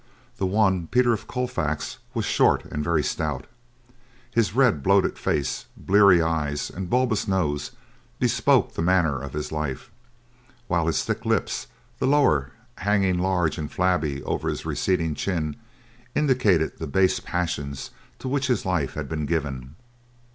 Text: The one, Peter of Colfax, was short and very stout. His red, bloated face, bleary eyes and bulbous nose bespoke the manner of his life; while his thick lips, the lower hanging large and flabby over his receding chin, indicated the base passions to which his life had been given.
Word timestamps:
The 0.37 0.47
one, 0.47 0.87
Peter 0.87 1.13
of 1.13 1.27
Colfax, 1.27 1.99
was 2.15 2.25
short 2.25 2.65
and 2.65 2.83
very 2.83 3.03
stout. 3.03 3.45
His 4.31 4.55
red, 4.55 4.81
bloated 4.81 5.15
face, 5.19 5.67
bleary 5.77 6.23
eyes 6.23 6.71
and 6.71 6.89
bulbous 6.89 7.27
nose 7.27 7.69
bespoke 8.17 8.73
the 8.73 8.81
manner 8.81 9.21
of 9.21 9.33
his 9.33 9.51
life; 9.51 9.91
while 10.67 10.87
his 10.87 11.03
thick 11.03 11.23
lips, 11.23 11.67
the 11.99 12.07
lower 12.07 12.49
hanging 12.79 13.19
large 13.19 13.59
and 13.59 13.71
flabby 13.71 14.23
over 14.23 14.49
his 14.49 14.65
receding 14.65 15.13
chin, 15.13 15.55
indicated 16.15 16.79
the 16.79 16.87
base 16.87 17.19
passions 17.19 17.91
to 18.17 18.27
which 18.27 18.47
his 18.47 18.65
life 18.65 18.95
had 18.95 19.07
been 19.07 19.27
given. 19.27 19.75